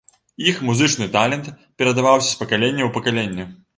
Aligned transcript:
Іх 0.51 0.61
музычны 0.69 1.05
талент 1.15 1.51
перадаваўся 1.81 2.29
з 2.31 2.41
пакалення 2.41 2.83
ў 2.87 2.93
пакаленне. 2.97 3.45